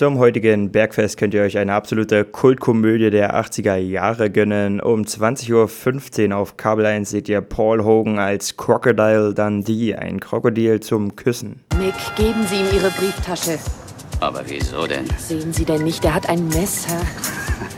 Zum 0.00 0.18
heutigen 0.18 0.72
Bergfest 0.72 1.18
könnt 1.18 1.34
ihr 1.34 1.42
euch 1.42 1.58
eine 1.58 1.74
absolute 1.74 2.24
Kultkomödie 2.24 3.10
der 3.10 3.38
80er 3.38 3.76
Jahre 3.76 4.30
gönnen. 4.30 4.80
Um 4.80 5.02
20.15 5.02 6.30
Uhr 6.30 6.38
auf 6.38 6.56
Kabel 6.56 6.86
1 6.86 7.10
seht 7.10 7.28
ihr 7.28 7.42
Paul 7.42 7.84
Hogan 7.84 8.18
als 8.18 8.56
Crocodile 8.56 9.34
Dundee, 9.34 9.94
ein 9.94 10.18
Krokodil 10.18 10.80
zum 10.80 11.16
Küssen. 11.16 11.60
Nick, 11.78 11.92
geben 12.16 12.46
Sie 12.46 12.60
ihm 12.60 12.66
Ihre 12.74 12.88
Brieftasche. 12.92 13.58
Aber 14.20 14.40
wieso 14.46 14.86
denn? 14.86 15.04
Sehen 15.18 15.52
Sie 15.52 15.66
denn 15.66 15.84
nicht, 15.84 16.02
er 16.02 16.14
hat 16.14 16.30
ein 16.30 16.48
Messer. 16.48 16.96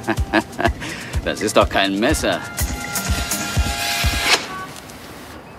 Das 1.24 1.42
ist 1.42 1.56
doch 1.56 1.68
kein 1.68 1.98
Messer. 1.98 2.38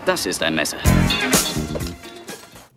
Das 0.06 0.26
ist 0.26 0.42
ein 0.42 0.56
Messer. 0.56 0.78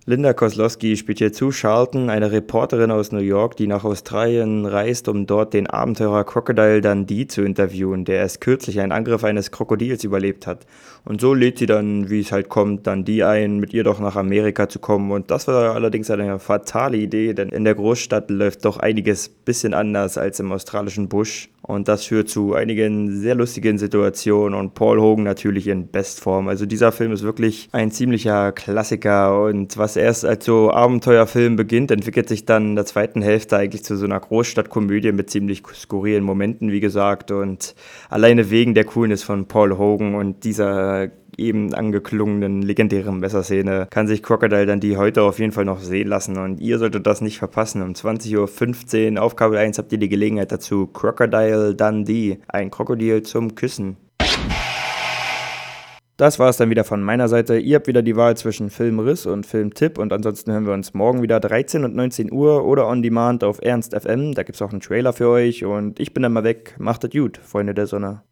Linda 0.09 0.35
Kozlowski 0.35 0.97
spielt 0.97 1.19
hier 1.19 1.33
zu 1.33 1.51
Charlton, 1.51 2.11
eine 2.11 2.31
Reporterin 2.31 2.93
aus 2.93 3.11
New 3.11 3.19
York, 3.19 3.57
die 3.57 3.67
nach 3.67 3.83
Australien 3.83 4.65
reist, 4.65 5.09
um 5.09 5.27
dort 5.27 5.53
den 5.53 5.67
Abenteurer 5.67 6.23
Crocodile 6.23 6.81
Dundee 6.81 7.27
zu 7.27 7.43
interviewen, 7.43 8.05
der 8.05 8.19
erst 8.19 8.41
kürzlich 8.41 8.79
einen 8.79 8.93
Angriff 8.93 9.25
eines 9.25 9.51
Krokodils 9.51 10.05
überlebt 10.05 10.47
hat. 10.47 10.65
Und 11.05 11.21
so 11.21 11.35
lädt 11.35 11.59
sie 11.59 11.67
dann, 11.67 12.09
wie 12.09 12.21
es 12.21 12.31
halt 12.31 12.49
kommt, 12.49 12.87
Dundee 12.87 13.25
ein, 13.25 13.59
mit 13.59 13.75
ihr 13.75 13.83
doch 13.83 13.99
nach 13.99 14.15
Amerika 14.15 14.69
zu 14.69 14.79
kommen. 14.79 15.11
Und 15.11 15.33
das 15.33 15.49
war 15.49 15.75
allerdings 15.75 16.09
eine 16.09 16.39
fatale 16.39 16.99
Idee, 16.99 17.35
denn 17.35 17.49
in 17.49 17.65
der 17.65 17.75
Großstadt 17.75 18.31
läuft 18.31 18.65
doch 18.65 18.77
einiges 18.77 19.29
bisschen 19.29 19.75
anders 19.75 20.19
als 20.19 20.39
im 20.39 20.53
australischen 20.53 21.09
Busch. 21.09 21.49
Und 21.67 21.89
das 21.89 22.05
führt 22.05 22.29
zu 22.29 22.55
einigen 22.55 23.21
sehr 23.21 23.35
lustigen 23.35 23.77
Situationen 23.77 24.59
und 24.59 24.75
Paul 24.75 25.01
Hogan 25.01 25.25
natürlich 25.25 25.67
in 25.67 25.91
Bestform. 25.91 26.47
Also 26.47 26.65
dieser 26.65 26.93
Film 26.93 27.11
ist 27.11 27.25
wirklich 27.25 27.69
ein 27.73 27.91
ziemlicher 27.91 28.53
Klassiker 28.53 29.43
und 29.43 29.77
was 29.77 29.97
erst 29.97 30.25
als 30.25 30.45
so 30.45 30.71
Abenteuerfilm 30.71 31.57
beginnt, 31.57 31.91
entwickelt 31.91 32.29
sich 32.29 32.45
dann 32.45 32.71
in 32.71 32.77
der 32.77 32.87
zweiten 32.87 33.21
Hälfte 33.21 33.57
eigentlich 33.57 33.83
zu 33.83 33.97
so 33.97 34.05
einer 34.05 34.21
Großstadtkomödie 34.21 35.11
mit 35.11 35.29
ziemlich 35.29 35.65
skurrilen 35.75 36.23
Momenten, 36.23 36.71
wie 36.71 36.81
gesagt. 36.81 37.33
Und 37.33 37.75
alleine 38.09 38.51
wegen 38.51 38.75
der 38.75 38.85
Coolness 38.85 39.25
von 39.25 39.47
Paul 39.47 39.77
Hogan 39.77 40.15
und 40.15 40.45
dieser 40.45 41.09
eben 41.39 41.75
angeklungenen 41.75 42.63
legendären 42.63 43.19
Messerszene 43.21 43.87
kann 43.91 44.07
sich 44.07 44.23
Crocodile 44.23 44.67
dann 44.67 44.81
die 44.81 44.97
heute 44.97 45.23
auf 45.23 45.39
jeden 45.39 45.53
Fall 45.53 45.65
noch 45.65 45.81
sehen 45.81 46.09
lassen 46.09 46.37
und 46.39 46.61
ihr 46.61 46.79
solltet 46.79 47.07
das 47.07 47.21
nicht 47.21 47.39
verpassen. 47.39 47.83
Um 47.83 47.93
20.15 47.93 49.17
Uhr 49.17 49.23
auf 49.23 49.37
Kabel 49.37 49.59
1 49.59 49.79
habt 49.79 49.93
ihr 49.93 49.99
die 49.99 50.09
Gelegenheit 50.09 50.53
dazu. 50.53 50.87
Crocodile 50.87 51.75
Dundee, 51.75 52.39
ein 52.49 52.71
Krokodil 52.71 53.23
zum 53.23 53.55
Küssen. 53.55 53.97
Das 56.19 56.39
war 56.39 56.49
es 56.49 56.57
dann 56.57 56.71
wieder 56.71 56.85
von 56.85 57.03
meiner 57.03 57.29
Seite. 57.29 57.59
Ihr 57.59 57.77
habt 57.77 57.89
wieder 57.89 58.01
die 58.01 58.17
Wahl 58.17 58.39
zwischen 58.39 58.71
Filmriss 58.71 59.27
und 59.27 59.45
Filmtipp 59.45 59.99
und 59.99 60.15
ansonsten 60.15 60.51
hören 60.51 60.65
wir 60.65 60.73
uns 60.73 60.95
morgen 60.95 61.21
wieder 61.21 61.41
13 61.41 61.85
und 61.85 61.95
19 61.95 62.33
Uhr 62.33 62.65
oder 62.65 62.89
on 62.89 63.03
demand 63.03 63.45
auf 63.45 63.59
Ernst 63.61 63.95
FM. 63.95 64.33
Da 64.33 64.43
gibt 64.43 64.57
es 64.57 64.63
auch 64.63 64.71
einen 64.71 64.81
Trailer 64.81 65.13
für 65.13 65.29
euch 65.29 65.67
und 65.67 66.01
ich 66.01 66.15
bin 66.15 66.23
dann 66.23 66.33
mal 66.33 66.45
weg. 66.45 66.75
Macht 66.79 67.05
es 67.05 67.11
gut, 67.11 67.37
Freunde 67.37 67.75
der 67.75 67.87
Sonne. 67.87 68.23